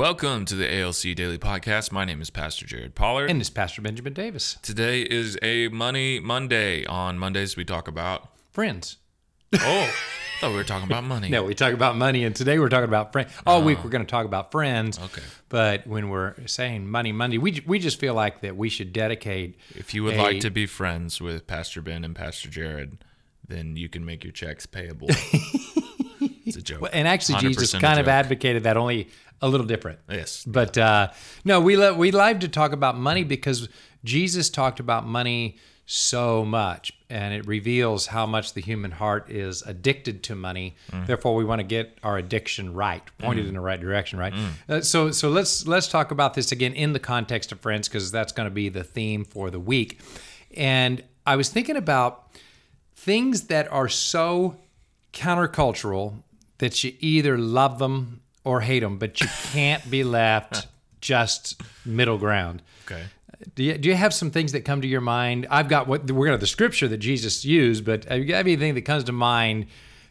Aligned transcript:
Welcome 0.00 0.46
to 0.46 0.54
the 0.54 0.80
ALC 0.80 1.14
Daily 1.14 1.36
Podcast. 1.36 1.92
My 1.92 2.06
name 2.06 2.22
is 2.22 2.30
Pastor 2.30 2.64
Jared 2.64 2.94
Pollard. 2.94 3.28
And 3.28 3.38
it's 3.38 3.50
Pastor 3.50 3.82
Benjamin 3.82 4.14
Davis. 4.14 4.56
Today 4.62 5.02
is 5.02 5.36
a 5.42 5.68
Money 5.68 6.18
Monday. 6.18 6.86
On 6.86 7.18
Mondays, 7.18 7.54
we 7.54 7.66
talk 7.66 7.86
about. 7.86 8.30
Friends. 8.50 8.96
Oh, 9.52 9.58
I 9.60 9.90
thought 10.40 10.52
we 10.52 10.56
were 10.56 10.64
talking 10.64 10.88
about 10.88 11.04
money. 11.04 11.28
No, 11.30 11.44
we 11.44 11.54
talk 11.54 11.74
about 11.74 11.96
money, 11.98 12.24
and 12.24 12.34
today 12.34 12.58
we're 12.58 12.70
talking 12.70 12.88
about 12.88 13.12
friends. 13.12 13.30
All 13.46 13.60
oh. 13.60 13.62
week 13.62 13.84
we're 13.84 13.90
going 13.90 14.06
to 14.06 14.10
talk 14.10 14.24
about 14.24 14.50
friends. 14.50 14.98
Okay. 14.98 15.20
But 15.50 15.86
when 15.86 16.08
we're 16.08 16.34
saying 16.46 16.88
money 16.88 17.12
Monday, 17.12 17.36
we, 17.36 17.62
we 17.66 17.78
just 17.78 18.00
feel 18.00 18.14
like 18.14 18.40
that 18.40 18.56
we 18.56 18.70
should 18.70 18.94
dedicate. 18.94 19.58
If 19.74 19.92
you 19.92 20.02
would 20.04 20.14
a- 20.14 20.22
like 20.22 20.40
to 20.40 20.50
be 20.50 20.64
friends 20.64 21.20
with 21.20 21.46
Pastor 21.46 21.82
Ben 21.82 22.04
and 22.04 22.16
Pastor 22.16 22.48
Jared, 22.48 23.04
then 23.46 23.76
you 23.76 23.90
can 23.90 24.06
make 24.06 24.24
your 24.24 24.32
checks 24.32 24.64
payable. 24.64 25.08
it's 26.46 26.56
a 26.56 26.62
joke. 26.62 26.88
And 26.90 27.06
actually, 27.06 27.40
Jesus 27.40 27.74
kind 27.74 28.00
of 28.00 28.08
advocated 28.08 28.62
that 28.62 28.78
only 28.78 29.10
a 29.40 29.48
little 29.48 29.66
different. 29.66 29.98
Yes. 30.08 30.44
But 30.44 30.76
uh, 30.78 31.10
no, 31.44 31.60
we 31.60 31.76
lo- 31.76 31.94
we 31.94 32.10
like 32.10 32.40
to 32.40 32.48
talk 32.48 32.72
about 32.72 32.98
money 32.98 33.24
because 33.24 33.68
Jesus 34.04 34.50
talked 34.50 34.80
about 34.80 35.06
money 35.06 35.56
so 35.86 36.44
much, 36.44 36.92
and 37.08 37.34
it 37.34 37.44
reveals 37.48 38.06
how 38.06 38.24
much 38.24 38.54
the 38.54 38.60
human 38.60 38.92
heart 38.92 39.28
is 39.28 39.62
addicted 39.62 40.22
to 40.22 40.36
money. 40.36 40.76
Therefore, 41.06 41.34
we 41.34 41.44
want 41.44 41.58
to 41.58 41.64
get 41.64 41.98
our 42.04 42.16
addiction 42.16 42.74
right, 42.74 43.02
pointed 43.18 43.46
in 43.48 43.54
the 43.54 43.60
right 43.60 43.80
direction, 43.80 44.16
right? 44.16 44.32
Uh, 44.68 44.80
so, 44.82 45.10
so 45.10 45.28
let's 45.30 45.66
let's 45.66 45.88
talk 45.88 46.12
about 46.12 46.34
this 46.34 46.52
again 46.52 46.74
in 46.74 46.92
the 46.92 47.00
context 47.00 47.50
of 47.50 47.58
friends, 47.60 47.88
because 47.88 48.12
that's 48.12 48.32
going 48.32 48.46
to 48.46 48.54
be 48.54 48.68
the 48.68 48.84
theme 48.84 49.24
for 49.24 49.50
the 49.50 49.58
week. 49.58 50.00
And 50.56 51.02
I 51.26 51.34
was 51.34 51.48
thinking 51.48 51.76
about 51.76 52.30
things 52.94 53.48
that 53.48 53.70
are 53.72 53.88
so 53.88 54.58
countercultural 55.12 56.22
that 56.58 56.84
you 56.84 56.92
either 57.00 57.36
love 57.36 57.78
them 57.80 58.20
or 58.44 58.60
hate 58.60 58.80
them, 58.80 58.98
but 58.98 59.20
you 59.20 59.28
can't 59.52 59.88
be 59.90 60.04
left 60.04 60.66
just 61.00 61.60
middle 61.84 62.18
ground. 62.18 62.62
Okay. 62.86 63.02
Do 63.54 63.64
you, 63.64 63.78
do 63.78 63.88
you 63.88 63.94
have 63.94 64.12
some 64.12 64.30
things 64.30 64.52
that 64.52 64.64
come 64.66 64.82
to 64.82 64.88
your 64.88 65.00
mind? 65.00 65.46
I've 65.50 65.68
got 65.68 65.86
what 65.86 66.10
we're 66.10 66.26
going 66.26 66.38
to 66.38 66.40
the 66.40 66.46
scripture 66.46 66.88
that 66.88 66.98
Jesus 66.98 67.44
used, 67.44 67.84
but 67.84 68.04
have 68.04 68.18
you 68.18 68.26
got 68.26 68.38
anything 68.38 68.74
that 68.74 68.82
comes 68.82 69.04
to 69.04 69.12
mind 69.12 69.66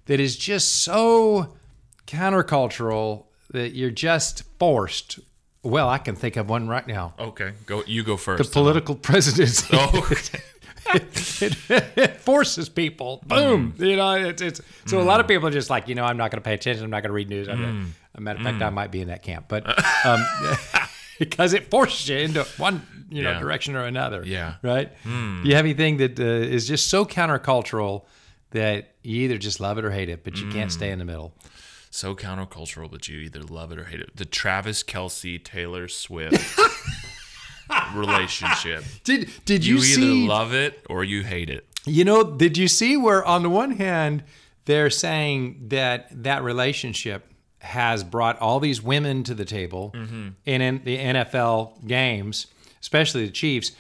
that 0.06 0.20
is 0.20 0.36
just 0.36 0.84
so 0.84 1.56
countercultural 2.08 3.26
that 3.52 3.74
you're 3.76 3.92
just 3.92 4.44
forced? 4.58 5.20
Well, 5.62 5.90
I 5.90 5.98
can 5.98 6.16
think 6.16 6.38
of 6.38 6.50
one 6.50 6.68
right 6.68 6.88
now. 6.88 7.14
Okay. 7.20 7.54
Go. 7.66 7.84
You 7.86 8.04
go 8.04 8.18
first. 8.18 8.44
The 8.44 8.50
political 8.50 8.96
presidency. 8.96 9.68
Oh, 9.78 10.08
okay. 10.12 10.40
it 11.96 12.18
forces 12.18 12.70
people. 12.70 13.24
Boom. 13.26 13.74
Mm. 13.78 13.86
You 13.86 13.96
know, 13.96 14.12
it's, 14.14 14.42
it's 14.42 14.62
so 14.86 15.00
a 15.00 15.04
lot 15.04 15.20
of 15.20 15.26
mm. 15.26 15.30
people 15.30 15.48
are 15.48 15.52
just 15.52 15.70
like, 15.70 15.88
you 15.88 15.96
know, 15.96 16.04
I'm 16.04 16.18
not 16.18 16.32
going 16.32 16.42
to 16.42 16.46
pay 16.46 16.54
attention. 16.54 16.84
I'm 16.84 16.90
not 16.90 17.02
going 17.02 17.10
to 17.10 17.14
read 17.14 17.30
news. 17.30 17.48
I'm 17.48 17.62
not, 17.62 17.70
mm. 17.70 17.88
a 18.16 18.22
matter 18.22 18.40
of 18.40 18.46
fact, 18.46 18.62
I 18.62 18.70
might 18.70 18.92
be 18.92 19.02
in 19.02 19.10
that 19.10 19.24
camp, 19.24 19.46
but 19.48 19.68
um, 20.06 20.26
because 21.20 21.54
it 21.54 21.70
forces 21.70 22.10
you 22.10 22.18
into 22.18 22.44
one, 22.58 22.86
you 23.10 23.24
know, 23.24 23.32
Yeah. 23.32 23.40
direction 23.40 23.76
or 23.76 23.86
another. 23.86 24.24
Yeah. 24.26 24.56
Right. 24.62 24.92
Do 25.04 25.42
you 25.44 25.56
have 25.56 25.66
anything 25.66 25.98
that 25.98 26.20
uh, 26.20 26.24
is 26.24 26.68
just 26.68 26.90
so 26.90 27.06
countercultural 27.06 28.06
that 28.52 28.94
you 29.04 29.22
either 29.24 29.38
just 29.38 29.60
love 29.60 29.78
it 29.78 29.86
or 29.86 29.92
hate 29.92 30.10
it, 30.10 30.24
but 30.24 30.40
you 30.40 30.50
can't 30.50 30.72
stay 30.72 30.92
in 30.92 31.00
the 31.00 31.06
middle? 31.06 31.34
so 31.92 32.16
countercultural, 32.16 32.90
but 32.90 33.08
you 33.08 33.20
either 33.20 33.42
love 33.42 33.72
it 33.72 33.80
or 33.80 33.86
hate 33.86 34.00
it. 34.00 34.16
The 34.16 34.26
Travis 34.26 34.84
Kelce 34.84 35.44
Taylor 35.44 35.88
Swift 35.88 36.60
relationship. 37.96 38.84
Did 39.04 39.30
Did 39.46 39.66
You, 39.66 39.76
you, 39.76 39.82
either 39.82 40.02
see? 40.02 40.28
love 40.28 40.54
it 40.54 40.86
or 40.90 41.04
you 41.04 41.24
hate 41.24 41.50
it. 41.50 41.66
You 41.86 42.04
know, 42.06 42.24
did 42.24 42.58
you 42.58 42.68
see 42.68 42.98
where 42.98 43.24
on 43.26 43.42
the 43.42 43.50
one 43.50 43.72
hand 43.72 44.24
they're 44.66 44.90
saying 44.90 45.70
that 45.70 46.08
that 46.24 46.44
relationship 46.44 47.26
has 47.60 48.04
brought 48.04 48.38
all 48.40 48.60
these 48.60 48.82
women 48.82 49.24
to 49.24 49.34
the 49.34 49.46
table 49.46 49.92
in, 50.46 50.62
in 50.62 50.82
the 50.84 50.98
NFL 50.98 51.88
games, 51.88 52.48
especially 52.82 53.26
the 53.26 53.32
Chiefs. 53.32 53.72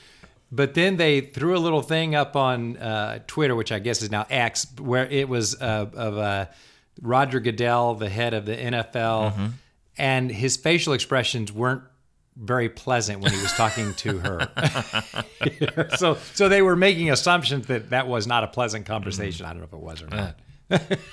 But 0.51 0.73
then 0.73 0.97
they 0.97 1.21
threw 1.21 1.55
a 1.55 1.59
little 1.59 1.81
thing 1.83 2.15
up 2.15 2.35
on 2.35 2.77
uh, 2.77 3.19
Twitter, 3.27 3.55
which 3.55 3.71
I 3.71 3.79
guess 3.79 4.01
is 4.01 4.09
now 4.09 4.25
X, 4.29 4.65
where 4.79 5.05
it 5.05 5.29
was 5.29 5.61
uh, 5.61 5.85
of 5.93 6.17
uh, 6.17 6.45
Roger 7.01 7.39
Goodell, 7.39 7.93
the 7.95 8.09
head 8.09 8.33
of 8.33 8.45
the 8.45 8.55
NFL, 8.55 9.51
and 9.97 10.31
his 10.31 10.57
facial 10.57 10.93
expressions 10.93 11.51
weren't 11.51 11.83
very 12.41 12.69
pleasant 12.69 13.19
when 13.21 13.31
he 13.33 13.41
was 13.41 13.51
talking 13.53 13.93
to 13.95 14.17
her. 14.19 14.49
so, 15.97 16.17
so 16.33 16.47
they 16.49 16.61
were 16.61 16.75
making 16.75 17.11
assumptions 17.11 17.67
that 17.67 17.89
that 17.89 18.07
was 18.07 18.27
not 18.27 18.43
a 18.43 18.47
pleasant 18.47 18.85
conversation. 18.85 19.45
I 19.45 19.49
don't 19.49 19.59
know 19.59 19.65
if 19.67 19.73
it 19.73 19.79
was 19.79 20.01
or 20.01 20.07
not. 20.07 20.39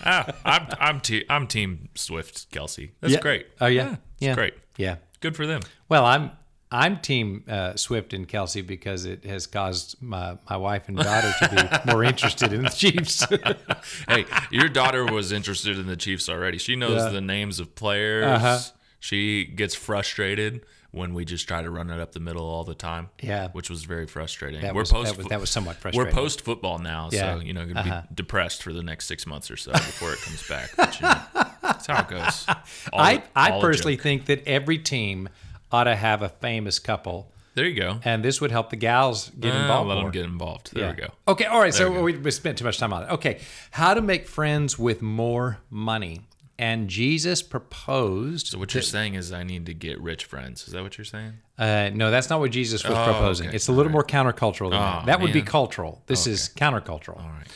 ah, 0.05 0.35
I'm 0.45 0.67
I'm, 0.79 1.01
te- 1.01 1.25
I'm 1.29 1.47
team 1.47 1.89
Swift 1.95 2.51
Kelce. 2.51 2.91
That's 3.01 3.15
Yeah. 3.15 3.21
great. 3.21 3.47
Oh 3.61 3.67
yeah, 3.67 3.97
it's 4.21 4.35
great. 4.37 4.55
Yeah. 4.77 4.97
Good 5.21 5.35
for 5.35 5.47
them. 5.47 5.63
Well, 5.89 6.05
I'm 6.05 6.31
I'm 6.71 6.99
team 6.99 7.45
uh, 7.49 7.75
Swift 7.77 8.13
and 8.13 8.29
Kelce 8.29 8.65
because 8.67 9.05
it 9.07 9.25
has 9.25 9.47
caused 9.47 10.03
my, 10.03 10.37
my 10.51 10.57
wife 10.59 10.89
and 10.89 10.97
daughter 10.99 11.33
to 11.41 11.81
be 11.87 11.91
more 11.93 12.05
interested 12.05 12.53
in 12.53 12.65
the 12.65 12.69
Chiefs. 12.71 13.25
hey, 14.09 14.27
your 14.51 14.69
daughter 14.69 15.05
was 15.07 15.33
interested 15.33 15.79
in 15.79 15.87
the 15.87 15.97
Chiefs 15.97 16.29
already. 16.29 16.59
She 16.59 16.77
knows 16.77 17.03
Yeah. 17.05 17.09
the 17.11 17.21
names 17.21 17.61
of 17.61 17.75
players. 17.77 18.25
Uh-huh. 18.27 18.59
She 19.01 19.45
gets 19.45 19.75
frustrated 19.75 20.67
when 20.97 21.15
we 21.15 21.25
just 21.25 21.47
try 21.47 21.63
to 21.63 21.71
run 21.71 21.91
it 21.91 22.01
up 22.01 22.13
the 22.13 22.21
middle 22.21 22.45
all 22.47 22.65
the 22.65 22.75
time. 22.75 23.11
Yeah. 23.23 23.49
which 23.53 23.69
was 23.71 23.85
very 23.85 24.07
frustrating. 24.07 24.61
That 24.63 24.75
we're 24.75 24.81
was- 24.83 24.93
post 24.93 25.11
that 25.13 25.19
was- 25.19 25.27
that 25.29 25.41
was 25.41 25.51
somewhat 25.51 25.77
frustrating. 25.77 26.13
We're 26.15 26.21
post 26.23 26.41
football 26.43 26.79
now, 26.79 27.11
Yeah. 27.13 27.35
so 27.37 27.41
you 27.41 27.53
know, 27.53 27.63
going 27.65 27.75
to 27.77 27.81
Uh-huh. 27.83 28.03
be 28.09 28.15
depressed 28.15 28.63
for 28.63 28.73
the 28.73 28.83
next 28.83 29.07
six 29.07 29.27
months 29.27 29.51
or 29.51 29.57
so 29.57 29.73
before 29.73 30.13
it 30.13 30.21
comes 30.23 30.47
back. 30.49 30.71
But, 30.77 31.01
you 31.01 31.07
know, 31.07 31.21
that's 31.63 31.87
how 31.87 32.01
it 32.01 32.09
goes. 32.09 32.47
All 32.93 33.01
I 33.01 33.23
I 33.37 33.61
personally 33.61 33.97
think 33.97 34.27
that 34.27 34.47
every 34.47 34.79
team 34.79 35.29
ought 35.71 35.85
to 35.85 35.97
have 35.97 36.23
a 36.23 36.29
famous 36.29 36.79
couple, 36.79 37.31
there 37.55 37.67
you 37.67 37.75
go. 37.81 38.01
and 38.05 38.25
this 38.25 38.41
would 38.41 38.51
help 38.51 38.71
the 38.71 38.77
gals 38.77 39.31
get 39.39 39.53
Ah, 39.55 39.63
involved 39.63 39.89
let 39.89 39.95
more. 39.97 40.05
them 40.05 40.13
get 40.13 40.25
involved. 40.25 40.73
There 40.75 40.85
Yeah. 40.85 40.91
we 40.91 40.97
go. 40.97 41.09
Okay, 41.29 41.45
all 41.47 41.59
right. 41.61 41.73
There 41.75 41.89
so 41.93 42.03
we, 42.03 42.17
we 42.17 42.31
spent 42.31 42.59
too 42.59 42.65
much 42.65 42.79
time 42.79 42.93
on 42.93 43.03
it. 43.05 43.11
Okay, 43.11 43.41
how 43.73 43.95
to 43.95 44.01
make 44.01 44.29
friends 44.29 44.79
with 44.79 45.03
more 45.03 45.59
money. 45.71 46.21
And 46.59 46.89
Jesus 46.89 47.43
proposed. 47.43 48.47
So 48.49 48.59
what 48.59 48.73
you're 48.73 48.83
saying 48.83 49.15
is 49.15 49.31
I 49.33 49.43
need 49.43 49.67
to 49.67 49.75
get 49.75 50.01
rich 50.01 50.25
friends. 50.25 50.67
Is 50.67 50.73
that 50.73 50.83
what 50.83 50.97
you're 50.97 51.05
saying? 51.05 51.35
Uh, 51.59 51.91
no, 51.93 52.11
that's 52.11 52.31
not 52.31 52.41
what 52.41 52.51
Jesus 52.51 52.83
was 52.83 52.97
Oh, 52.97 53.05
proposing. 53.05 53.49
okay. 53.49 53.57
It's 53.57 53.69
a 53.69 53.73
little 53.73 53.93
more 53.93 54.05
countercultural 54.05 54.71
than 54.71 54.79
Oh, 54.79 54.83
that. 55.01 55.07
That 55.07 55.21
would 55.21 55.33
be 55.35 55.43
cultural. 55.43 56.03
This 56.07 56.27
is 56.27 56.49
countercultural. 56.49 57.21
All 57.23 57.29
right. 57.29 57.47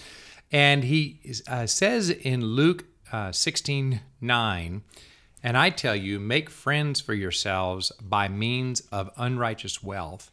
And 0.53 0.85
he 0.85 1.21
uh, 1.49 1.67
says 1.67 2.11
in 2.11 2.45
Luke 2.45 2.85
uh, 3.13 3.33
16 3.33 4.01
9, 4.21 4.83
and 5.43 5.57
I 5.57 5.71
tell 5.71 5.97
you, 5.97 6.21
make 6.21 6.51
friends 6.51 7.01
for 7.01 7.15
yourselves 7.15 7.93
by 8.03 8.29
means 8.29 8.81
of 8.93 9.11
unrighteous 9.17 9.83
wealth, 9.83 10.31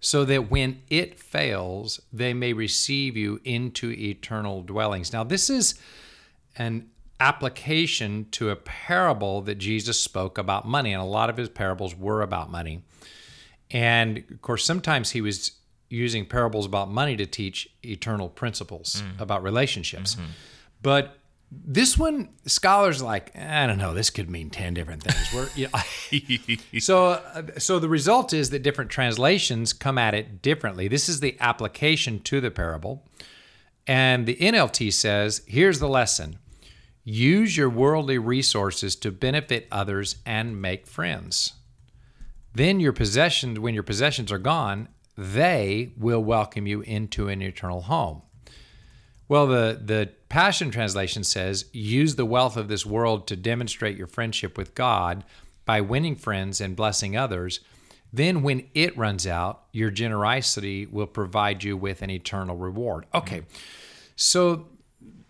so 0.00 0.24
that 0.26 0.50
when 0.50 0.82
it 0.88 1.18
fails, 1.18 2.00
they 2.12 2.32
may 2.32 2.52
receive 2.52 3.16
you 3.16 3.40
into 3.42 3.90
eternal 3.90 4.62
dwellings. 4.62 5.12
Now, 5.12 5.24
this 5.24 5.50
is 5.50 5.74
an 6.56 6.90
application 7.20 8.26
to 8.32 8.50
a 8.50 8.56
parable 8.56 9.40
that 9.42 9.56
Jesus 9.56 10.00
spoke 10.00 10.38
about 10.38 10.66
money, 10.66 10.92
and 10.92 11.00
a 11.00 11.06
lot 11.06 11.30
of 11.30 11.36
his 11.36 11.48
parables 11.48 11.94
were 11.96 12.22
about 12.22 12.50
money. 12.50 12.82
And 13.70 14.18
of 14.30 14.42
course, 14.42 14.64
sometimes 14.64 15.10
he 15.10 15.20
was 15.20 15.52
using 15.90 16.26
parables 16.26 16.66
about 16.66 16.90
money 16.90 17.16
to 17.16 17.26
teach 17.26 17.68
eternal 17.82 18.28
principles 18.28 19.02
about 19.18 19.42
relationships. 19.42 20.16
But 20.82 21.18
this 21.50 21.96
one, 21.96 22.30
scholars 22.46 23.00
like, 23.00 23.36
I 23.36 23.66
don't 23.66 23.78
know, 23.78 23.94
this 23.94 24.10
could 24.10 24.28
mean 24.28 24.50
10 24.50 24.74
different 24.74 25.02
things. 25.02 25.32
We're, 25.32 25.48
you 25.54 25.68
know, 25.72 26.58
so, 26.80 27.06
uh, 27.06 27.42
so 27.58 27.78
the 27.78 27.88
result 27.88 28.32
is 28.32 28.50
that 28.50 28.62
different 28.62 28.90
translations 28.90 29.72
come 29.72 29.98
at 29.98 30.14
it 30.14 30.42
differently. 30.42 30.88
This 30.88 31.08
is 31.08 31.20
the 31.20 31.36
application 31.40 32.20
to 32.20 32.40
the 32.40 32.50
parable. 32.50 33.06
And 33.86 34.26
the 34.26 34.36
NLT 34.36 34.92
says, 34.92 35.42
here's 35.46 35.78
the 35.78 35.88
lesson 35.88 36.38
use 37.04 37.56
your 37.56 37.68
worldly 37.68 38.18
resources 38.18 38.96
to 38.96 39.12
benefit 39.12 39.68
others 39.70 40.16
and 40.24 40.60
make 40.60 40.86
friends. 40.86 41.52
Then 42.54 42.80
your 42.80 42.92
possessions, 42.92 43.58
when 43.58 43.74
your 43.74 43.82
possessions 43.82 44.32
are 44.32 44.38
gone, 44.38 44.88
they 45.16 45.92
will 45.96 46.22
welcome 46.22 46.66
you 46.66 46.80
into 46.82 47.28
an 47.28 47.42
eternal 47.42 47.82
home. 47.82 48.22
Well, 49.28 49.46
the, 49.46 49.80
the 49.82 50.10
Passion 50.28 50.70
Translation 50.70 51.24
says, 51.24 51.66
use 51.72 52.16
the 52.16 52.24
wealth 52.24 52.56
of 52.56 52.68
this 52.68 52.84
world 52.84 53.26
to 53.28 53.36
demonstrate 53.36 53.96
your 53.96 54.06
friendship 54.06 54.58
with 54.58 54.74
God 54.74 55.24
by 55.64 55.80
winning 55.80 56.16
friends 56.16 56.60
and 56.60 56.76
blessing 56.76 57.16
others. 57.16 57.60
Then, 58.12 58.42
when 58.42 58.68
it 58.74 58.96
runs 58.96 59.26
out, 59.26 59.64
your 59.72 59.90
generosity 59.90 60.86
will 60.86 61.06
provide 61.06 61.64
you 61.64 61.76
with 61.76 62.02
an 62.02 62.10
eternal 62.10 62.56
reward. 62.56 63.06
Okay, 63.14 63.42
so 64.14 64.66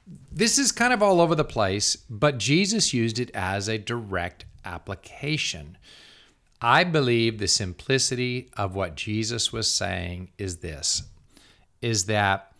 this 0.07 0.59
is 0.59 0.73
kind 0.73 0.93
of 0.93 1.03
all 1.03 1.21
over 1.21 1.35
the 1.35 1.45
place, 1.45 1.97
but 2.11 2.39
Jesus 2.39 2.93
used 2.93 3.19
it 3.19 3.31
as 3.35 3.69
a 3.69 3.79
direct 3.79 4.45
application. 4.65 5.79
I 6.61 6.85
believe 6.85 7.39
the 7.39 7.49
simplicity 7.49 8.51
of 8.57 8.75
what 8.75 8.95
Jesus 8.95 9.53
was 9.53 9.71
saying 9.71 10.31
is 10.39 10.59
this 10.59 11.03
is 11.81 12.07
that 12.07 12.53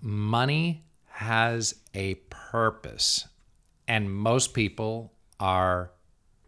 money 0.00 0.84
has 1.06 1.74
a 1.94 2.14
purpose 2.30 3.26
and 3.88 4.12
most 4.12 4.54
people 4.54 5.12
are 5.40 5.90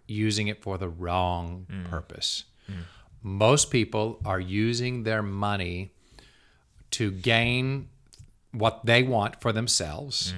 using 0.06 0.46
it 0.49 0.62
for 0.62 0.78
the 0.78 0.88
wrong 0.88 1.67
mm. 1.69 1.84
purpose. 1.90 2.44
Mm. 2.70 2.84
Most 3.23 3.70
people 3.70 4.20
are 4.25 4.38
using 4.38 5.02
their 5.02 5.23
money 5.23 5.93
to 6.93 7.11
gain 7.11 7.88
what 8.58 8.85
they 8.85 9.03
want 9.03 9.41
for 9.41 9.53
themselves. 9.53 10.35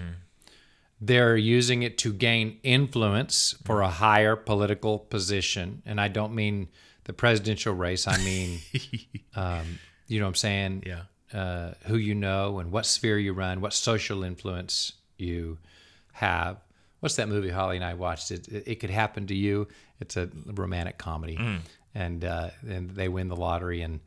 They're 1.01 1.37
using 1.37 1.83
it 1.83 1.97
to 1.99 2.13
gain 2.13 2.59
influence 2.63 3.55
for 3.65 3.83
a 3.83 3.89
higher 3.89 4.35
political 4.35 4.99
position. 4.99 5.83
And 5.87 6.01
I 6.01 6.09
don't 6.09 6.35
mean 6.35 6.69
the 7.05 7.13
presidential 7.13 7.73
race, 7.75 8.09
I 8.09 8.19
mean, 8.19 8.59
um, 9.37 9.79
you 10.09 10.19
know 10.19 10.27
what 10.27 10.31
I'm 10.31 10.35
saying? 10.35 10.83
Yeah. 10.87 11.03
Uh, 11.33 11.75
who 11.87 11.97
you 11.97 12.15
know 12.15 12.59
and 12.59 12.73
what 12.73 12.87
sphere 12.87 13.19
you 13.19 13.33
run, 13.33 13.61
what 13.61 13.73
social 13.75 14.25
influence 14.25 14.93
you 15.19 15.59
have. 16.13 16.57
What's 17.01 17.17
that 17.17 17.29
movie 17.29 17.51
Holly 17.51 17.77
and 17.77 17.85
I 17.85 17.95
watched? 17.95 18.31
It, 18.31 18.49
it, 18.49 18.65
it 18.67 18.75
could 18.81 18.91
happen 18.91 19.27
to 19.29 19.35
you. 19.35 19.69
It's 20.01 20.17
a 20.17 20.31
romantic 20.47 20.97
comedy, 20.99 21.39
and 21.95 22.25
uh, 22.25 22.51
and 22.67 22.91
they 22.91 23.09
win 23.09 23.29
the 23.29 23.37
lottery, 23.37 23.83
and 23.83 24.01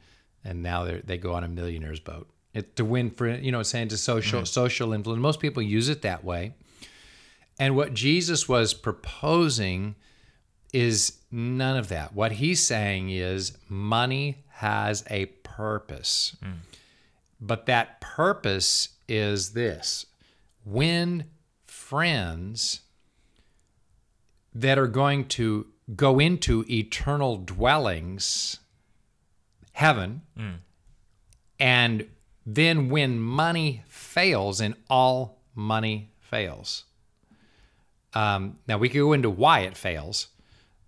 and 0.44 0.64
now 0.64 0.84
they 0.84 1.02
they 1.02 1.18
go 1.18 1.34
on 1.34 1.44
a 1.44 1.48
millionaire's 1.48 2.00
boat. 2.00 2.28
It, 2.54 2.76
to 2.76 2.84
win 2.84 3.12
for 3.12 3.30
you 3.30 3.52
know, 3.52 3.64
saying 3.64 3.90
to 3.90 3.98
social 3.98 4.46
social 4.46 4.94
influence. 4.94 5.22
Most 5.22 5.40
people 5.40 5.64
use 5.64 5.88
it 5.88 6.02
that 6.02 6.24
way, 6.24 6.54
and 7.60 7.76
what 7.76 7.94
Jesus 7.94 8.50
was 8.50 8.74
proposing 8.74 9.96
is 10.74 11.20
none 11.32 11.78
of 11.78 11.88
that. 11.90 12.14
What 12.14 12.34
he's 12.34 12.66
saying 12.66 13.10
is 13.10 13.58
money 13.70 14.44
has 14.50 15.04
a 15.10 15.28
purpose. 15.44 16.36
Mm. 16.44 16.54
But 17.40 17.66
that 17.66 18.00
purpose 18.02 18.90
is 19.08 19.54
this 19.54 20.06
when 20.64 21.26
friends 21.66 22.82
that 24.54 24.78
are 24.78 24.88
going 24.88 25.28
to 25.28 25.68
go 25.96 26.20
into 26.20 26.66
eternal 26.70 27.38
dwellings, 27.38 28.60
heaven, 29.74 30.22
mm. 30.38 30.56
and 31.60 32.08
then 32.46 32.90
when 32.90 33.20
money 33.20 33.84
fails, 33.88 34.62
and 34.62 34.76
all 34.90 35.42
money 35.56 36.12
fails. 36.20 36.86
Um, 38.14 38.58
now 38.68 38.78
we 38.78 38.90
could 38.90 39.00
go 39.00 39.14
into 39.14 39.30
why 39.30 39.62
it 39.62 39.78
fails. 39.78 40.28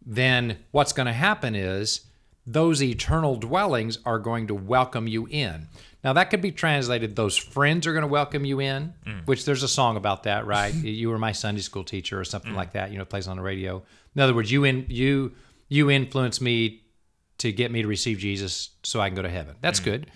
Then 0.05 0.57
what's 0.71 0.91
going 0.93 1.05
to 1.05 1.13
happen 1.13 1.55
is 1.55 2.01
those 2.45 2.83
eternal 2.83 3.35
dwellings 3.37 3.99
are 4.05 4.19
going 4.19 4.47
to 4.47 4.55
welcome 4.55 5.07
you 5.07 5.27
in. 5.27 5.67
Now 6.03 6.11
that 6.13 6.29
could 6.29 6.41
be 6.41 6.51
translated: 6.51 7.15
those 7.15 7.37
friends 7.37 7.87
are 7.87 7.93
going 7.93 8.01
to 8.01 8.07
welcome 8.07 8.43
you 8.43 8.59
in. 8.59 8.93
Mm. 9.07 9.25
Which 9.25 9.45
there's 9.45 9.63
a 9.63 9.67
song 9.67 9.95
about 9.95 10.23
that, 10.23 10.45
right? 10.47 10.73
you 10.73 11.09
were 11.09 11.17
my 11.17 11.31
Sunday 11.31 11.61
school 11.61 11.83
teacher, 11.83 12.19
or 12.19 12.25
something 12.25 12.51
mm. 12.51 12.57
like 12.57 12.73
that. 12.73 12.91
You 12.91 12.97
know, 12.97 13.03
it 13.03 13.09
plays 13.09 13.27
on 13.27 13.37
the 13.37 13.43
radio. 13.43 13.83
In 14.15 14.21
other 14.21 14.33
words, 14.33 14.51
you 14.51 14.65
in 14.65 14.85
you 14.89 15.33
you 15.69 15.89
influence 15.89 16.41
me 16.41 16.81
to 17.37 17.51
get 17.51 17.71
me 17.71 17.81
to 17.81 17.87
receive 17.87 18.17
Jesus, 18.17 18.71
so 18.83 18.99
I 18.99 19.09
can 19.09 19.15
go 19.15 19.21
to 19.21 19.29
heaven. 19.29 19.55
That's 19.61 19.79
mm. 19.79 19.85
good. 19.85 20.11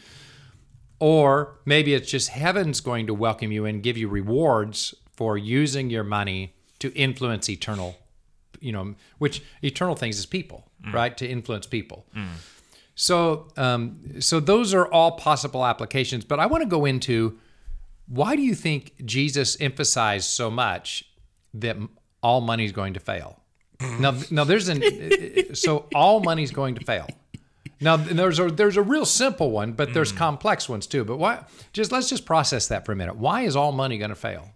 Or 0.99 1.59
maybe 1.65 1.93
it's 1.93 2.09
just 2.09 2.29
heaven's 2.29 2.81
going 2.81 3.07
to 3.07 3.13
welcome 3.13 3.51
you 3.51 3.65
and 3.65 3.83
give 3.83 3.97
you 3.97 4.07
rewards 4.07 4.95
for 5.15 5.37
using 5.37 5.89
your 5.89 6.03
money 6.03 6.53
to 6.79 6.93
influence 6.93 7.49
eternal, 7.49 7.97
you 8.59 8.71
know, 8.71 8.95
which 9.17 9.43
eternal 9.61 9.95
things 9.95 10.17
is 10.17 10.25
people, 10.25 10.67
mm. 10.83 10.93
right? 10.93 11.15
To 11.17 11.27
influence 11.27 11.67
people. 11.67 12.05
Mm. 12.15 12.27
So, 12.95 13.47
um, 13.57 14.19
so 14.19 14.39
those 14.39 14.73
are 14.73 14.87
all 14.87 15.11
possible 15.11 15.65
applications. 15.65 16.25
But 16.25 16.39
I 16.39 16.47
want 16.47 16.63
to 16.63 16.69
go 16.69 16.85
into 16.85 17.39
why 18.07 18.35
do 18.35 18.41
you 18.41 18.55
think 18.55 18.93
Jesus 19.05 19.57
emphasized 19.59 20.29
so 20.29 20.49
much 20.49 21.03
that 21.53 21.77
all 22.23 22.41
money 22.41 22.65
is 22.65 22.71
going 22.71 22.93
to 22.95 22.99
fail? 22.99 23.39
Now, 23.99 24.17
now 24.31 24.43
there's 24.43 24.69
an 24.69 24.81
uh, 24.83 25.51
uh, 25.51 25.53
so 25.53 25.85
all 25.93 26.21
money's 26.21 26.51
going 26.51 26.75
to 26.75 26.85
fail. 26.85 27.07
Now 27.79 27.97
there's 27.97 28.39
a 28.39 28.47
there's 28.49 28.77
a 28.77 28.81
real 28.81 29.05
simple 29.05 29.51
one, 29.51 29.73
but 29.73 29.93
there's 29.93 30.11
complex 30.11 30.67
ones 30.67 30.87
too. 30.87 31.03
But 31.03 31.17
why? 31.17 31.45
Just 31.73 31.91
let's 31.91 32.09
just 32.09 32.25
process 32.25 32.67
that 32.67 32.85
for 32.85 32.91
a 32.91 32.95
minute. 32.95 33.17
Why 33.17 33.41
is 33.41 33.55
all 33.55 33.71
money 33.71 33.97
going 33.97 34.09
to 34.09 34.15
fail? 34.15 34.49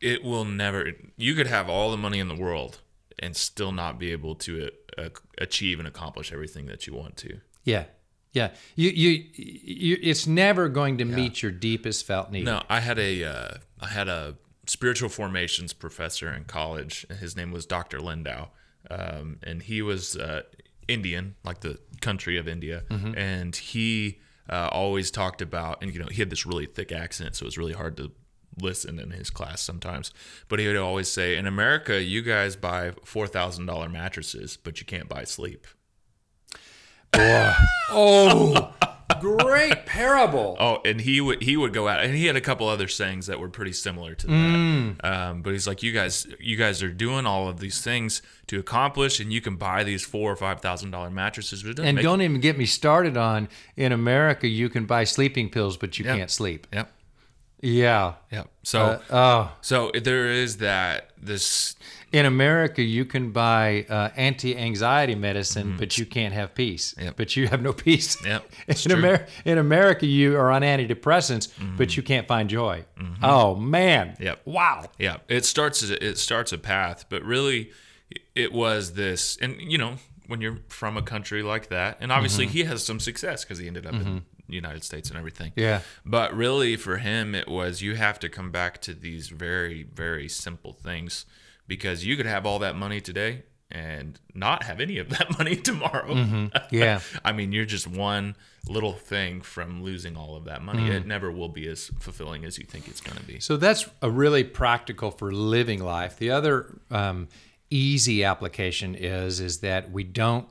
It 0.00 0.22
will 0.22 0.44
never. 0.44 0.92
You 1.16 1.34
could 1.34 1.46
have 1.46 1.68
all 1.68 1.90
the 1.90 1.96
money 1.96 2.18
in 2.18 2.28
the 2.28 2.34
world 2.34 2.80
and 3.18 3.34
still 3.34 3.72
not 3.72 3.98
be 3.98 4.12
able 4.12 4.34
to 4.34 4.70
uh, 4.98 5.08
achieve 5.38 5.78
and 5.78 5.88
accomplish 5.88 6.32
everything 6.32 6.66
that 6.66 6.86
you 6.86 6.94
want 6.94 7.16
to. 7.18 7.40
Yeah, 7.64 7.84
yeah. 8.32 8.50
You 8.76 8.90
you, 8.90 9.24
you 9.34 9.98
it's 10.02 10.26
never 10.26 10.68
going 10.68 10.98
to 10.98 11.04
meet 11.04 11.42
your 11.42 11.52
deepest 11.52 12.06
felt 12.06 12.30
need. 12.30 12.44
No, 12.44 12.62
I 12.68 12.80
had 12.80 12.98
a 12.98 13.24
uh, 13.24 13.54
I 13.80 13.88
had 13.88 14.08
a 14.08 14.36
spiritual 14.66 15.08
formations 15.08 15.72
professor 15.72 16.32
in 16.32 16.44
college. 16.44 17.06
His 17.20 17.36
name 17.36 17.50
was 17.50 17.66
Dr. 17.66 18.00
Lindau, 18.00 18.48
um, 18.90 19.38
and 19.42 19.62
he 19.62 19.82
was 19.82 20.16
uh, 20.16 20.42
Indian, 20.88 21.36
like 21.44 21.60
the 21.60 21.78
country 22.04 22.36
of 22.38 22.46
India, 22.48 22.84
and 23.16 23.54
he 23.56 24.20
uh, 24.48 24.68
always 24.70 25.10
talked 25.10 25.40
about, 25.42 25.82
and 25.82 25.92
you 25.94 26.00
know, 26.00 26.08
he 26.10 26.20
had 26.20 26.30
this 26.30 26.44
really 26.46 26.66
thick 26.66 26.92
accent, 26.92 27.34
so 27.36 27.44
it 27.44 27.48
was 27.50 27.58
really 27.58 27.72
hard 27.72 27.96
to 27.96 28.12
listen 28.60 28.98
in 29.00 29.10
his 29.10 29.30
class 29.30 29.60
sometimes. 29.60 30.12
But 30.48 30.58
he 30.60 30.66
would 30.68 30.76
always 30.76 31.08
say, 31.10 31.36
"In 31.36 31.46
America, 31.46 32.00
you 32.02 32.22
guys 32.22 32.56
buy 32.56 32.92
four 33.04 33.26
thousand 33.26 33.66
dollar 33.66 33.88
mattresses, 33.88 34.56
but 34.64 34.80
you 34.80 34.86
can't 34.86 35.08
buy 35.08 35.24
sleep." 35.24 35.66
Oh, 37.90 38.74
great 39.20 39.86
parable. 39.86 40.56
Oh, 40.64 40.80
and 40.84 41.00
he 41.00 41.20
would 41.20 41.42
he 41.42 41.56
would 41.56 41.72
go 41.72 41.88
out, 41.88 42.02
and 42.04 42.14
he 42.14 42.26
had 42.26 42.36
a 42.36 42.40
couple 42.40 42.68
other 42.68 42.88
sayings 42.88 43.26
that 43.26 43.38
were 43.40 43.48
pretty 43.48 43.72
similar 43.72 44.14
to 44.14 44.26
that. 44.26 44.96
Um, 45.04 45.42
but 45.42 45.52
he's 45.52 45.66
like, 45.66 45.82
you 45.82 45.92
guys, 45.92 46.26
you 46.40 46.56
guys 46.56 46.82
are 46.82 46.90
doing 46.92 47.26
all 47.26 47.48
of 47.48 47.60
these 47.60 47.80
things 47.82 48.22
to 48.46 48.58
accomplish, 48.58 49.20
and 49.20 49.32
you 49.32 49.40
can 49.40 49.56
buy 49.56 49.84
these 49.84 50.04
four 50.04 50.30
or 50.32 50.36
five 50.36 50.60
thousand 50.60 50.90
dollar 50.90 51.10
mattresses, 51.10 51.62
but 51.62 51.78
And 51.78 51.98
don't 51.98 52.22
even 52.22 52.40
get 52.40 52.56
me 52.56 52.66
started 52.66 53.16
on 53.16 53.48
in 53.76 53.92
America 53.92 54.46
you 54.48 54.68
can 54.68 54.86
buy 54.86 55.04
sleeping 55.04 55.48
pills, 55.50 55.76
but 55.76 55.98
you 55.98 56.04
Yeah. 56.04 56.16
can't 56.16 56.30
sleep. 56.30 56.66
Yep, 56.72 56.92
Yeah. 57.64 58.14
yep. 58.30 58.48
So, 58.62 58.80
Uh, 58.82 58.98
oh, 59.10 59.52
so 59.60 59.90
there 59.94 60.26
is 60.26 60.58
that 60.58 61.10
this. 61.20 61.76
in 62.12 62.26
America 62.26 62.82
you 62.82 63.04
can 63.04 63.32
buy 63.32 63.86
uh, 63.88 64.10
anti-anxiety 64.16 65.14
medicine, 65.14 65.68
mm-hmm. 65.68 65.76
but 65.78 65.98
you 65.98 66.06
can't 66.06 66.32
have 66.34 66.54
peace. 66.54 66.94
Yep. 67.00 67.16
But 67.16 67.36
you 67.36 67.48
have 67.48 67.62
no 67.62 67.72
peace. 67.72 68.16
Yep, 68.24 68.52
In, 68.68 68.74
true. 68.74 68.96
Amer- 68.96 69.26
in 69.44 69.58
America 69.58 70.06
you 70.06 70.36
are 70.36 70.50
on 70.50 70.62
antidepressants, 70.62 71.48
but 71.76 71.88
mm-hmm. 71.88 71.96
you 71.96 72.02
can't 72.02 72.28
find 72.28 72.48
joy. 72.48 72.84
Mm-hmm. 72.98 73.24
Oh 73.24 73.56
man. 73.56 74.16
Yep. 74.20 74.42
Wow. 74.44 74.84
Yeah, 74.98 75.16
it 75.28 75.44
starts 75.44 75.82
it 75.82 76.18
starts 76.18 76.52
a 76.52 76.58
path, 76.58 77.06
but 77.08 77.22
really, 77.24 77.70
it 78.34 78.52
was 78.52 78.92
this, 78.92 79.36
and 79.40 79.60
you 79.60 79.78
know, 79.78 79.96
when 80.26 80.40
you're 80.40 80.58
from 80.68 80.96
a 80.96 81.02
country 81.02 81.42
like 81.42 81.68
that, 81.68 81.98
and 82.00 82.12
obviously 82.12 82.46
he 82.46 82.64
has 82.64 82.84
some 82.84 83.00
success 83.00 83.44
because 83.44 83.58
he 83.58 83.66
ended 83.66 83.86
up 83.86 83.94
in 83.94 84.04
the 84.04 84.22
United 84.48 84.84
States 84.84 85.08
and 85.08 85.18
everything. 85.18 85.52
Yeah. 85.56 85.80
But 86.04 86.34
really, 86.34 86.76
for 86.76 86.98
him, 86.98 87.34
it 87.34 87.48
was 87.48 87.82
you 87.82 87.94
have 87.94 88.18
to 88.20 88.28
come 88.28 88.50
back 88.50 88.80
to 88.82 88.94
these 88.94 89.28
very, 89.28 89.82
very 89.82 90.28
simple 90.28 90.72
things 90.72 91.26
because 91.66 92.04
you 92.04 92.16
could 92.16 92.26
have 92.26 92.44
all 92.46 92.58
that 92.60 92.76
money 92.76 93.00
today 93.00 93.44
and 93.70 94.20
not 94.34 94.62
have 94.62 94.80
any 94.80 94.98
of 94.98 95.08
that 95.10 95.38
money 95.38 95.56
tomorrow. 95.56 96.50
Yeah. 96.70 97.00
I 97.24 97.32
mean, 97.32 97.52
you're 97.52 97.64
just 97.64 97.86
one 97.86 98.36
little 98.68 98.92
thing 98.92 99.42
from 99.42 99.82
losing 99.82 100.16
all 100.16 100.36
of 100.36 100.44
that 100.44 100.62
money. 100.62 100.88
It 100.90 101.06
never 101.06 101.30
will 101.30 101.48
be 101.48 101.68
as 101.68 101.90
fulfilling 102.00 102.44
as 102.44 102.58
you 102.58 102.64
think 102.64 102.88
it's 102.88 103.00
going 103.00 103.16
to 103.16 103.22
be. 103.22 103.38
So 103.38 103.56
that's 103.56 103.86
a 104.02 104.10
really 104.10 104.42
practical 104.44 105.10
for 105.10 105.32
living 105.32 105.82
life. 105.82 106.16
The 106.16 106.30
other 106.30 106.78
um, 106.90 107.28
easy 107.70 108.24
application 108.24 108.94
is 108.94 109.40
is 109.40 109.60
that 109.60 109.90
we 109.90 110.04
don't 110.04 110.48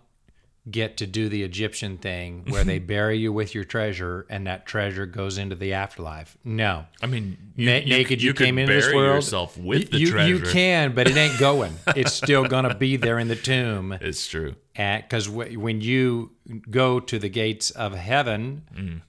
get 0.71 0.95
to 0.97 1.05
do 1.05 1.27
the 1.27 1.43
Egyptian 1.43 1.97
thing 1.97 2.45
where 2.47 2.63
they 2.63 2.79
bury 2.95 3.17
you 3.17 3.33
with 3.33 3.53
your 3.53 3.65
treasure 3.65 4.25
and 4.29 4.47
that 4.47 4.65
treasure 4.65 5.05
goes 5.05 5.37
into 5.37 5.55
the 5.55 5.73
afterlife. 5.73 6.37
No. 6.45 6.85
I 7.01 7.07
mean, 7.07 7.37
Na- 7.57 7.79
naked 7.85 8.21
you, 8.21 8.33
came 8.33 8.55
could 8.55 8.61
into 8.61 8.73
this 8.73 8.93
world. 8.93 9.15
yourself 9.15 9.57
with 9.57 9.91
the 9.91 9.97
you, 9.99 10.07
treasure. 10.11 10.35
You 10.35 10.41
can, 10.41 10.95
but 10.95 11.07
it 11.09 11.17
ain't 11.17 11.37
going. 11.37 11.73
it's 11.95 12.13
still 12.13 12.45
gonna 12.45 12.75
be 12.75 12.95
there 12.95 13.19
in 13.19 13.27
the 13.27 13.35
tomb. 13.35 13.91
It's 14.01 14.25
true. 14.25 14.55
Because 14.73 15.27
w- 15.27 15.59
when 15.59 15.81
you 15.81 16.31
go 16.71 16.99
to 17.01 17.19
the 17.19 17.29
gates 17.29 17.69
of 17.71 17.93
heaven, 17.93 18.63
Mm. 18.73 19.01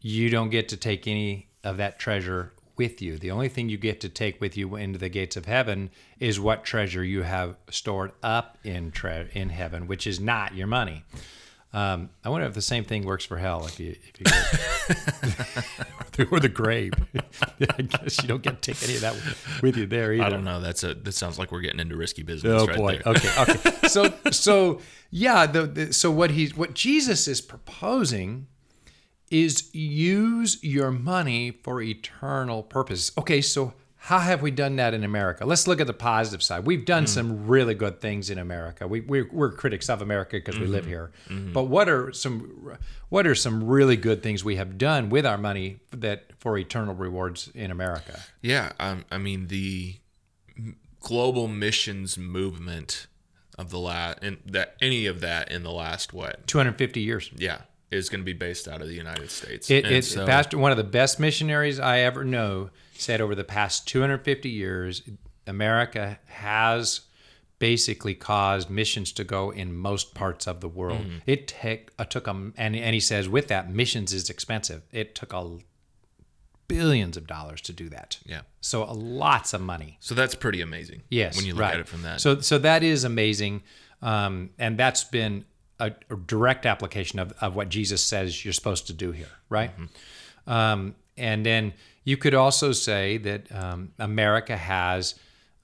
you 0.00 0.28
don't 0.30 0.50
get 0.50 0.68
to 0.68 0.76
take 0.76 1.06
any 1.06 1.48
of 1.64 1.78
that 1.78 1.98
treasure 1.98 2.52
with 2.78 3.02
you. 3.02 3.18
The 3.18 3.30
only 3.30 3.48
thing 3.48 3.68
you 3.68 3.76
get 3.76 4.00
to 4.00 4.08
take 4.08 4.40
with 4.40 4.56
you 4.56 4.76
into 4.76 4.98
the 4.98 5.08
gates 5.08 5.36
of 5.36 5.46
heaven 5.46 5.90
is 6.18 6.40
what 6.40 6.64
treasure 6.64 7.04
you 7.04 7.22
have 7.22 7.56
stored 7.70 8.12
up 8.22 8.56
in 8.64 8.90
tre- 8.90 9.28
in 9.34 9.50
heaven, 9.50 9.86
which 9.86 10.06
is 10.06 10.20
not 10.20 10.54
your 10.54 10.66
money. 10.66 11.04
Um, 11.74 12.08
I 12.24 12.30
wonder 12.30 12.46
if 12.46 12.54
the 12.54 12.62
same 12.62 12.84
thing 12.84 13.04
works 13.04 13.26
for 13.26 13.36
hell 13.36 13.66
if 13.66 13.78
you 13.78 13.90
if 13.90 14.20
you 14.20 14.24
go 16.16 16.24
or 16.30 16.40
the 16.40 16.48
grave. 16.48 16.94
I 17.78 17.82
guess 17.82 18.22
you 18.22 18.28
don't 18.28 18.42
get 18.42 18.62
to 18.62 18.72
take 18.72 18.82
any 18.82 18.94
of 18.94 19.02
that 19.02 19.14
with 19.62 19.76
you 19.76 19.84
there 19.86 20.14
either. 20.14 20.24
I 20.24 20.30
don't 20.30 20.44
know. 20.44 20.60
That's 20.60 20.82
a 20.82 20.94
that 20.94 21.12
sounds 21.12 21.38
like 21.38 21.52
we're 21.52 21.60
getting 21.60 21.80
into 21.80 21.96
risky 21.96 22.22
business. 22.22 22.62
Oh 22.62 22.66
right 22.66 22.76
boy. 22.76 23.00
There. 23.04 23.12
Okay. 23.14 23.42
Okay. 23.42 23.88
so 23.88 24.14
so 24.30 24.80
yeah. 25.10 25.44
The, 25.46 25.66
the 25.66 25.92
so 25.92 26.10
what 26.10 26.30
he's 26.30 26.56
what 26.56 26.72
Jesus 26.72 27.28
is 27.28 27.42
proposing 27.42 28.46
is 29.30 29.74
use 29.74 30.62
your 30.62 30.90
money 30.90 31.50
for 31.50 31.80
eternal 31.80 32.62
purposes. 32.62 33.12
Okay. 33.18 33.40
So 33.40 33.74
how 34.00 34.20
have 34.20 34.40
we 34.40 34.50
done 34.50 34.76
that 34.76 34.94
in 34.94 35.04
America? 35.04 35.44
Let's 35.44 35.66
look 35.66 35.80
at 35.80 35.86
the 35.86 35.92
positive 35.92 36.42
side. 36.42 36.64
We've 36.64 36.84
done 36.84 37.04
mm-hmm. 37.04 37.12
some 37.12 37.46
really 37.46 37.74
good 37.74 38.00
things 38.00 38.30
in 38.30 38.38
America. 38.38 38.86
We, 38.86 39.00
we're, 39.00 39.28
we're 39.30 39.52
critics 39.52 39.90
of 39.90 40.00
America 40.00 40.36
because 40.36 40.58
we 40.58 40.66
live 40.66 40.82
mm-hmm. 40.82 40.90
here. 40.90 41.10
Mm-hmm. 41.28 41.52
But 41.52 41.64
what 41.64 41.88
are 41.88 42.12
some 42.12 42.78
what 43.08 43.26
are 43.26 43.34
some 43.34 43.64
really 43.64 43.96
good 43.96 44.22
things 44.22 44.44
we 44.44 44.56
have 44.56 44.78
done 44.78 45.10
with 45.10 45.26
our 45.26 45.36
money 45.36 45.80
that 45.90 46.32
for 46.38 46.56
eternal 46.56 46.94
rewards 46.94 47.50
in 47.54 47.70
America? 47.70 48.20
Yeah, 48.40 48.72
um, 48.78 49.04
I 49.10 49.18
mean 49.18 49.48
the 49.48 49.96
global 51.00 51.48
missions 51.48 52.16
movement 52.16 53.08
of 53.58 53.70
the 53.70 53.78
last 53.78 54.20
and 54.22 54.38
that 54.46 54.76
any 54.80 55.06
of 55.06 55.20
that 55.20 55.50
in 55.50 55.64
the 55.64 55.72
last 55.72 56.12
what? 56.12 56.46
250 56.46 57.00
years. 57.00 57.30
Yeah, 57.36 57.62
is 57.90 58.08
going 58.08 58.20
to 58.20 58.24
be 58.24 58.32
based 58.32 58.68
out 58.68 58.82
of 58.82 58.88
the 58.88 58.94
United 58.94 59.30
States. 59.30 59.70
It, 59.70 60.04
so- 60.04 60.26
pastor, 60.26 60.58
one 60.58 60.70
of 60.70 60.76
the 60.76 60.84
best 60.84 61.18
missionaries 61.18 61.80
I 61.80 62.00
ever 62.00 62.24
know 62.24 62.70
said 62.94 63.20
over 63.20 63.34
the 63.34 63.44
past 63.44 63.86
250 63.88 64.48
years, 64.48 65.02
America 65.46 66.18
has 66.26 67.02
basically 67.58 68.14
caused 68.14 68.70
missions 68.70 69.12
to 69.12 69.24
go 69.24 69.50
in 69.50 69.74
most 69.74 70.14
parts 70.14 70.46
of 70.46 70.60
the 70.60 70.68
world. 70.68 71.00
Mm-hmm. 71.00 71.18
It 71.26 71.48
take, 71.48 71.90
uh, 71.98 72.04
took 72.04 72.24
them, 72.24 72.54
and, 72.56 72.76
and 72.76 72.94
he 72.94 73.00
says 73.00 73.28
with 73.28 73.48
that, 73.48 73.70
missions 73.70 74.12
is 74.12 74.30
expensive. 74.30 74.82
It 74.92 75.14
took 75.14 75.32
a 75.32 75.58
billions 76.68 77.16
of 77.16 77.26
dollars 77.26 77.60
to 77.62 77.72
do 77.72 77.88
that. 77.88 78.18
Yeah. 78.24 78.42
So 78.60 78.84
uh, 78.84 78.94
lots 78.94 79.54
of 79.54 79.60
money. 79.60 79.96
So 80.00 80.14
that's 80.14 80.34
pretty 80.34 80.60
amazing. 80.60 81.02
Yes, 81.08 81.36
when 81.36 81.46
you 81.46 81.54
look 81.54 81.62
right. 81.62 81.74
at 81.74 81.80
it 81.80 81.88
from 81.88 82.02
that. 82.02 82.20
So, 82.20 82.40
so 82.40 82.58
that 82.58 82.82
is 82.82 83.04
amazing, 83.04 83.62
um, 84.02 84.50
and 84.58 84.78
that's 84.78 85.04
been 85.04 85.44
a, 85.78 85.92
a 86.10 86.16
direct 86.16 86.66
application 86.66 87.18
of, 87.18 87.32
of 87.40 87.54
what 87.54 87.68
Jesus 87.68 88.02
says 88.02 88.44
you're 88.44 88.52
supposed 88.52 88.86
to 88.88 88.92
do 88.92 89.12
here, 89.12 89.30
right? 89.48 89.70
Mm-hmm. 89.72 90.50
Um, 90.50 90.94
and 91.16 91.44
then 91.44 91.74
you 92.04 92.16
could 92.16 92.34
also 92.34 92.72
say 92.72 93.18
that 93.18 93.52
um, 93.52 93.92
America 93.98 94.56
has 94.56 95.14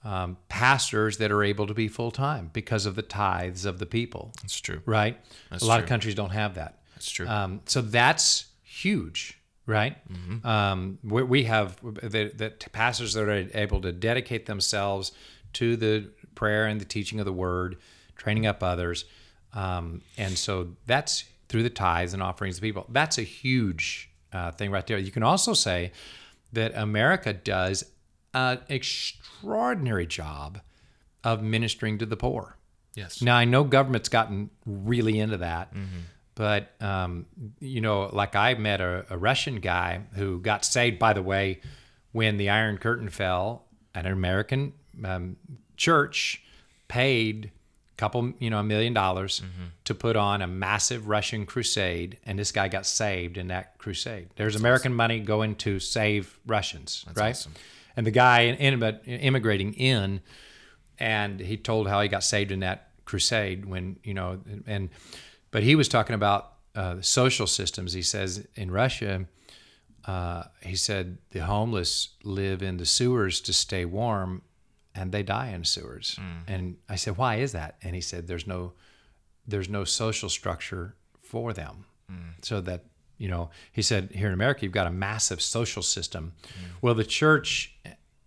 um, 0.05 0.37
pastors 0.49 1.17
that 1.17 1.33
are 1.33 1.43
able 1.43 1.67
to 1.67 1.75
be 1.75 1.89
full 1.89 2.11
time 2.11 2.51
because 2.53 2.85
of 2.85 2.95
the 2.95 3.03
tithes 3.03 3.65
of 3.65 3.79
the 3.79 3.87
people, 3.87 4.33
that's 4.43 4.61
true. 4.61 4.83
right? 4.85 5.19
That's 5.51 5.63
a 5.63 5.67
lot 5.67 5.81
of 5.81 5.87
countries 5.87 6.15
don't 6.15 6.31
have 6.31 6.57
that. 6.57 6.81
That's 6.95 7.11
true. 7.11 7.27
Um, 7.27 7.61
so 7.65 7.81
that's 7.81 8.47
huge, 8.63 9.39
right? 9.67 9.97
Um, 10.47 10.99
we, 11.03 11.23
we 11.23 11.45
have 11.45 11.81
the, 11.83 12.31
the 12.35 12.53
pastors 12.73 13.15
that 13.15 13.23
are 13.23 13.49
able 13.55 13.81
to 13.81 13.93
dedicate 13.93 14.47
themselves 14.47 15.13
to 15.55 15.77
the 15.77 16.11
prayer 16.35 16.67
and 16.67 16.81
the 16.81 16.85
teaching 16.85 17.19
of 17.19 17.25
the 17.25 17.33
word, 17.33 17.77
training 18.17 18.47
up 18.47 18.63
others. 18.63 19.07
Um, 19.55 20.03
and 20.19 20.37
so 20.37 20.69
that's 20.87 21.25
through 21.49 21.63
the 21.63 21.71
tithes 21.71 22.15
and 22.15 22.23
offerings 22.23 22.57
to 22.57 22.63
people. 22.63 22.87
That's 22.89 23.19
a 23.19 23.23
huge 23.23 24.11
uh, 24.33 24.51
thing 24.51 24.71
right 24.71 24.87
there. 24.87 24.99
You 24.99 25.13
can 25.13 25.23
also 25.23 25.55
say 25.55 25.93
that 26.53 26.73
America 26.75 27.33
does 27.33 27.85
an 28.33 28.61
extraordinary 28.69 30.07
job 30.07 30.61
of 31.23 31.43
ministering 31.43 31.99
to 31.99 32.07
the 32.07 32.17
poor. 32.17 32.57
yes. 32.95 33.23
Now 33.23 33.37
I 33.37 33.45
know 33.45 33.65
government's 33.65 34.09
gotten 34.09 34.51
really 34.67 35.19
into 35.19 35.39
that, 35.39 35.73
but 36.35 36.73
um, 36.81 37.27
you 37.61 37.81
know, 37.81 38.11
like 38.13 38.35
I 38.37 38.55
met 38.55 38.81
a, 38.81 39.07
a 39.09 39.17
Russian 39.17 39.61
guy 39.61 40.01
who 40.15 40.41
got 40.41 40.65
saved. 40.65 40.99
By 40.99 41.13
the 41.13 41.23
way, 41.23 41.61
when 42.13 42.37
the 42.37 42.51
Iron 42.51 42.79
Curtain 42.79 43.09
fell, 43.09 43.65
an 43.95 44.07
American 44.07 44.73
um, 45.05 45.37
church 45.77 46.43
paid 46.89 47.51
couple, 47.97 48.33
you 48.39 48.51
know, 48.51 48.59
a 48.59 48.65
million 48.65 48.93
dollars 48.93 49.43
to 49.85 49.95
put 49.95 50.17
on 50.17 50.43
a 50.43 50.47
massive 50.47 51.09
Russian 51.09 51.47
crusade, 51.47 52.19
and 52.25 52.39
this 52.39 52.53
guy 52.53 52.69
got 52.69 52.87
saved 52.87 53.39
in 53.39 53.49
that 53.49 53.79
crusade. 53.79 54.31
There's 54.37 54.57
American 54.57 54.93
money 54.95 55.21
going 55.21 55.57
to 55.57 55.79
save 55.81 56.39
Russians, 56.47 57.05
right? 57.15 57.31
awesome. 57.31 57.53
And 57.97 58.05
the 58.05 58.11
guy 58.11 58.41
in, 58.41 58.57
in, 58.57 58.99
immigrating 59.07 59.75
in 59.75 60.21
and 60.99 61.41
he 61.41 61.57
told 61.57 61.89
how 61.89 62.01
he 62.01 62.09
got 62.09 62.25
saved 62.25 62.51
in 62.51 62.61
that 62.61 62.89
crusade 63.05 63.65
when 63.67 63.97
you 64.03 64.15
know 64.15 64.41
and 64.67 64.89
but 65.51 65.63
he 65.63 65.75
was 65.75 65.89
talking 65.89 66.15
about 66.15 66.53
uh, 66.75 66.97
social 67.01 67.47
systems 67.47 67.93
he 67.93 68.03
says 68.03 68.47
in 68.55 68.71
russia 68.71 69.27
uh, 70.07 70.45
he 70.63 70.77
said 70.77 71.19
the 71.31 71.41
homeless 71.41 72.11
live 72.25 72.63
in 72.63 72.77
the 72.77 72.87
sewers 72.87 73.41
to 73.41 73.53
stay 73.53 73.85
warm 73.85 74.43
and 74.95 75.11
they 75.13 75.23
die 75.23 75.49
in 75.49 75.65
sewers. 75.65 76.19
And 76.47 76.77
i 76.89 76.97
said 76.97 77.17
why 77.17 77.37
is 77.37 77.53
that? 77.53 77.77
And 77.83 77.95
he 77.95 78.01
said 78.01 78.27
there's 78.27 78.47
no 78.47 78.73
there's 79.47 79.69
no 79.69 79.85
social 79.85 80.29
structure 80.29 80.95
for 81.21 81.53
them. 81.53 81.85
So 82.43 82.61
that 82.63 82.85
you 83.19 83.29
know 83.29 83.51
he 83.73 83.83
said 83.83 84.11
here 84.13 84.27
in 84.29 84.33
america 84.35 84.63
you've 84.63 84.73
got 84.73 84.87
a 84.87 84.91
massive 84.93 85.41
social 85.41 85.83
system. 85.83 86.33
Well 86.83 86.95
the 86.95 87.05
church 87.05 87.75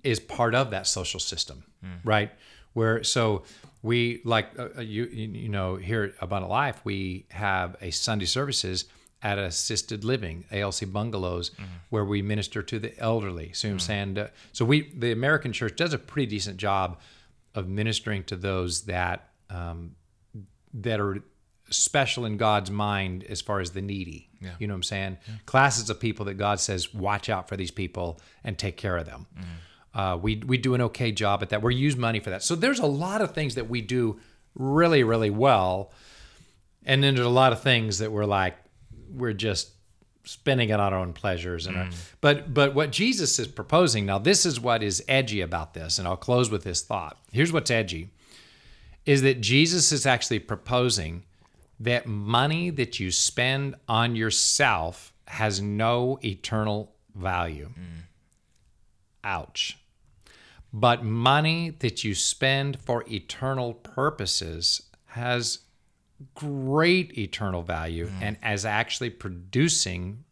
is 0.04 0.20
part 0.20 0.56
of 0.56 0.72
that 0.72 0.88
social 0.88 1.20
system 1.20 1.64
right? 2.04 2.32
Where 2.74 3.04
so 3.04 3.44
we 3.82 4.22
like 4.26 4.48
uh, 4.60 4.70
uh, 4.78 4.82
you 4.82 5.06
you 5.06 5.28
you 5.30 5.50
know 5.50 5.76
here 5.76 6.04
at 6.04 6.14
abundant 6.22 6.52
life 6.52 6.82
we 6.84 7.26
have 7.30 7.76
a 7.82 7.92
sunday 7.92 8.26
services 8.26 8.86
at 9.24 9.38
assisted 9.40 10.04
living 10.04 10.46
alc 10.52 10.80
bungalows 10.92 11.52
where 11.90 12.06
we 12.06 12.22
minister 12.22 12.62
to 12.62 12.80
the 12.80 12.98
elderly 13.00 13.52
so 13.54 13.68
i'm 13.68 13.80
saying 13.80 14.18
uh, 14.18 14.28
so 14.52 14.64
we 14.64 14.90
the 14.96 15.12
american 15.12 15.52
church 15.52 15.76
does 15.76 15.94
a 15.94 15.98
pretty 15.98 16.28
decent 16.28 16.58
job 16.58 17.00
of 17.56 17.68
ministering 17.68 18.24
to 18.24 18.36
those 18.36 18.84
that 18.84 19.30
um, 19.50 19.96
that 20.74 21.00
are 21.00 21.24
special 21.70 22.26
in 22.26 22.38
God's 22.38 22.72
mind 22.72 23.24
as 23.26 23.42
far 23.42 23.60
as 23.60 23.72
the 23.72 23.82
needy. 23.82 24.30
Yeah. 24.42 24.52
You 24.60 24.68
know 24.68 24.74
what 24.74 24.78
I'm 24.78 24.84
saying? 24.84 25.18
Classes 25.46 25.90
of 25.90 26.00
people 26.00 26.26
that 26.26 26.36
God 26.36 26.60
says, 26.60 26.94
watch 26.94 27.30
out 27.30 27.50
for 27.50 27.58
these 27.58 27.72
people 27.72 28.20
and 28.44 28.58
take 28.58 28.78
care 28.78 28.98
of 28.98 29.06
them. 29.06 29.28
Uh, 29.94 30.18
we, 30.22 30.38
we 30.38 30.58
do 30.58 30.76
an 30.76 30.82
okay 30.82 31.12
job 31.12 31.42
at 31.42 31.50
that. 31.50 31.62
We 31.62 31.76
use 31.76 31.98
money 31.98 32.20
for 32.20 32.30
that. 32.30 32.44
So 32.44 32.56
there's 32.56 32.80
a 32.80 32.86
lot 32.86 33.22
of 33.22 33.34
things 33.34 33.56
that 33.56 33.70
we 33.70 33.82
do 33.82 34.20
really, 34.56 35.04
really 35.04 35.30
well. 35.30 35.92
And 36.86 37.04
then 37.04 37.16
there's 37.16 37.28
a 37.28 37.32
lot 37.32 37.52
of 37.52 37.62
things 37.62 37.98
that 37.98 38.12
we're 38.12 38.26
like, 38.26 38.56
we're 39.12 39.34
just 39.34 39.72
spending 40.24 40.70
it 40.70 40.80
on 40.80 40.94
our 40.94 41.00
own 41.00 41.14
pleasures. 41.14 41.68
And 41.68 41.78
our, 41.78 41.90
but 42.22 42.54
but 42.54 42.76
what 42.76 42.92
Jesus 42.92 43.40
is 43.40 43.48
proposing 43.48 44.06
now, 44.06 44.18
this 44.20 44.46
is 44.46 44.60
what 44.60 44.84
is 44.84 45.04
edgy 45.08 45.42
about 45.42 45.74
this, 45.74 46.00
and 46.00 46.08
I'll 46.08 46.18
close 46.18 46.50
with 46.50 46.64
this 46.64 46.82
thought. 46.82 47.18
Here's 47.32 47.52
what's 47.52 47.72
edgy 47.72 48.10
is 49.06 49.22
that 49.22 49.40
Jesus 49.40 49.92
is 49.94 50.06
actually 50.06 50.40
proposing 50.40 51.24
that 51.80 52.06
money 52.06 52.70
that 52.70 53.00
you 53.00 53.10
spend 53.10 53.76
on 53.88 54.16
yourself 54.16 55.14
has 55.28 55.62
no 55.62 56.20
eternal 56.24 56.94
value. 57.16 57.70
Mm. 57.70 58.04
Ouch. 59.24 59.78
But 60.74 61.04
money 61.04 61.70
that 61.80 62.04
you 62.04 62.14
spend 62.14 62.82
for 62.82 63.06
eternal 63.10 63.74
purposes 63.74 64.82
has 65.08 65.60
great 66.36 67.18
eternal 67.18 67.62
value 67.62 68.08
mm. 68.08 68.22
and 68.22 68.38
as 68.42 68.66
actually 68.66 69.10
producing 69.10 70.24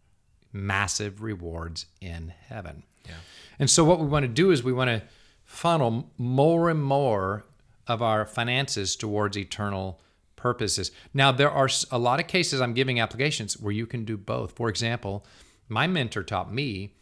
massive 0.51 1.22
rewards 1.22 1.86
in 2.01 2.34
heaven. 2.48 2.84
Yeah. 3.06 3.13
And 3.60 3.70
so 3.70 3.84
what 3.84 4.00
we 4.00 4.08
want 4.08 4.24
to 4.24 4.32
do 4.32 4.51
is 4.51 4.63
we 4.63 4.74
want 4.74 4.89
to 4.89 5.04
funnel 5.44 6.10
more 6.18 6.70
and 6.70 6.82
more 6.82 7.46
of 7.88 8.01
our 8.01 8.25
finances 8.25 8.96
towards 8.96 9.38
eternal 9.38 10.00
purposes. 10.36 10.92
Now 11.13 11.32
there 11.32 11.51
are 11.51 11.70
a 11.92 12.00
lot 12.00 12.20
of 12.20 12.27
cases 12.27 12.62
I'm 12.62 12.74
giving 12.74 13.00
applications 13.00 13.60
where 13.60 13.72
you 13.72 13.86
can 13.86 14.06
do 14.06 14.18
both. 14.18 14.54
For 14.54 14.70
example, 14.70 15.25
my 15.70 15.88
mentor 15.88 16.24
taught 16.24 16.51
me 16.54 16.94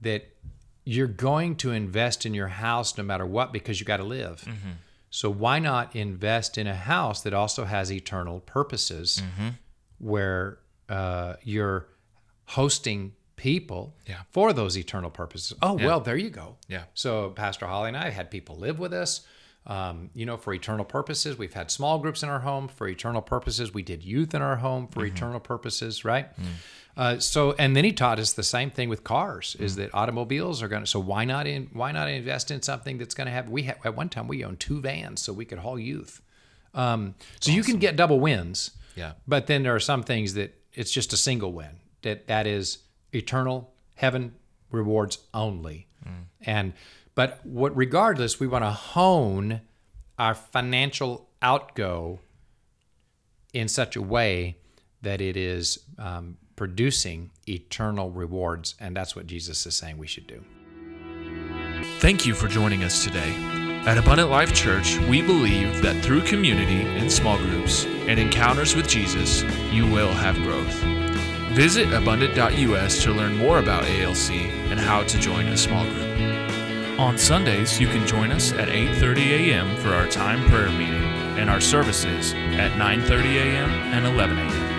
that 0.00 0.34
you're 0.84 1.06
going 1.06 1.56
to 1.56 1.72
invest 1.72 2.24
in 2.24 2.34
your 2.34 2.48
house 2.48 2.96
no 2.96 3.04
matter 3.04 3.26
what 3.26 3.52
because 3.52 3.80
you 3.80 3.86
got 3.86 3.98
to 3.98 4.04
live. 4.04 4.42
Mm-hmm. 4.46 4.70
So 5.10 5.28
why 5.28 5.58
not 5.58 5.94
invest 5.96 6.56
in 6.56 6.66
a 6.66 6.74
house 6.74 7.22
that 7.22 7.34
also 7.34 7.64
has 7.64 7.90
eternal 7.92 8.40
purposes 8.40 9.20
where 9.98 10.58
uh, 10.88 11.34
you're 11.42 11.88
hosting 12.46 13.12
people 13.36 13.96
Yeah. 14.06 14.20
for 14.30 14.52
those 14.52 14.76
eternal 14.78 15.10
purposes? 15.10 15.56
Oh, 15.62 15.74
well, 15.74 16.00
there 16.00 16.16
you 16.16 16.30
go. 16.30 16.56
Yeah. 16.68 16.84
So 16.94 17.30
Pastor 17.30 17.66
Holly 17.66 17.88
and 17.88 17.96
I 17.96 18.10
had 18.10 18.30
people 18.30 18.56
live 18.56 18.78
with 18.78 18.92
us. 18.92 19.26
Um, 19.66 20.10
you 20.14 20.26
know, 20.26 20.36
for 20.36 20.54
eternal 20.54 20.84
purposes, 20.84 21.36
we've 21.38 21.52
had 21.52 21.70
small 21.70 21.98
groups 21.98 22.22
in 22.22 22.28
our 22.28 22.40
home 22.40 22.66
for 22.66 22.88
eternal 22.88 23.20
purposes. 23.22 23.74
We 23.74 23.82
did 23.82 24.02
youth 24.02 24.34
in 24.34 24.42
our 24.42 24.56
home 24.56 24.88
for 24.88 25.04
eternal 25.04 25.38
purposes, 25.38 26.04
right? 26.04 26.28
Uh, 26.96 27.18
so, 27.18 27.52
and 27.58 27.76
then 27.76 27.84
he 27.84 27.92
taught 27.92 28.18
us 28.18 28.32
the 28.32 28.42
same 28.42 28.70
thing 28.70 28.88
with 28.88 29.04
cars: 29.04 29.56
is 29.60 29.76
that 29.76 29.94
automobiles 29.94 30.62
are 30.62 30.68
going 30.68 30.82
to. 30.82 30.86
So 30.86 30.98
why 30.98 31.24
not 31.24 31.46
in? 31.46 31.68
Why 31.72 31.92
not 31.92 32.08
invest 32.08 32.50
in 32.50 32.62
something 32.62 32.98
that's 32.98 33.14
going 33.14 33.26
to 33.26 33.32
have? 33.32 33.48
We 33.48 33.62
had 33.64 33.76
at 33.84 33.94
one 33.94 34.08
time 34.08 34.28
we 34.28 34.44
owned 34.44 34.60
two 34.60 34.80
vans 34.80 35.20
so 35.20 35.32
we 35.32 35.44
could 35.44 35.58
haul 35.58 35.78
youth. 35.78 36.20
Um, 36.74 37.14
so 37.40 37.52
you 37.52 37.62
can 37.62 37.78
get 37.78 37.96
double 37.96 38.18
wins. 38.18 38.72
Yeah. 38.96 39.12
But 39.28 39.46
then 39.46 39.62
there 39.62 39.74
are 39.74 39.80
some 39.80 40.02
things 40.02 40.34
that 40.34 40.54
it's 40.72 40.90
just 40.90 41.12
a 41.12 41.16
single 41.16 41.52
win. 41.52 41.80
That 42.02 42.26
that 42.28 42.46
is 42.46 42.78
eternal 43.12 43.72
heaven 43.94 44.34
rewards 44.70 45.18
only. 45.34 45.86
And 46.46 46.72
but 47.20 47.44
what 47.44 47.76
regardless, 47.76 48.40
we 48.40 48.46
want 48.46 48.64
to 48.64 48.70
hone 48.70 49.60
our 50.18 50.34
financial 50.34 51.28
outgo 51.42 52.18
in 53.52 53.68
such 53.68 53.94
a 53.94 54.00
way 54.00 54.56
that 55.02 55.20
it 55.20 55.36
is 55.36 55.80
um, 55.98 56.38
producing 56.56 57.30
eternal 57.46 58.10
rewards, 58.10 58.74
and 58.80 58.96
that's 58.96 59.14
what 59.14 59.26
Jesus 59.26 59.66
is 59.66 59.74
saying 59.74 59.98
we 59.98 60.06
should 60.06 60.26
do. 60.26 60.42
Thank 61.98 62.24
you 62.24 62.32
for 62.32 62.48
joining 62.48 62.84
us 62.84 63.04
today. 63.04 63.34
At 63.84 63.98
Abundant 63.98 64.30
Life 64.30 64.54
Church, 64.54 64.96
we 65.00 65.20
believe 65.20 65.82
that 65.82 66.02
through 66.02 66.22
community 66.22 66.88
in 66.96 67.10
small 67.10 67.36
groups 67.36 67.84
and 67.84 68.18
encounters 68.18 68.74
with 68.74 68.88
Jesus, 68.88 69.42
you 69.70 69.86
will 69.86 70.12
have 70.12 70.36
growth. 70.36 70.72
Visit 71.52 71.92
abundant.us 71.92 73.02
to 73.02 73.12
learn 73.12 73.36
more 73.36 73.58
about 73.58 73.84
ALC 73.84 74.30
and 74.70 74.80
how 74.80 75.02
to 75.02 75.18
join 75.18 75.48
a 75.48 75.56
small 75.58 75.84
group. 75.84 76.39
On 77.00 77.16
Sundays, 77.16 77.80
you 77.80 77.86
can 77.88 78.06
join 78.06 78.30
us 78.30 78.52
at 78.52 78.68
8:30 78.68 79.30
a.m. 79.30 79.74
for 79.76 79.94
our 79.94 80.06
time 80.06 80.46
prayer 80.50 80.68
meeting 80.68 81.02
and 81.40 81.48
our 81.48 81.58
services 81.58 82.34
at 82.34 82.72
9:30 82.72 83.36
a.m. 83.36 83.70
and 83.94 84.04
11 84.04 84.36
a.m. 84.38 84.69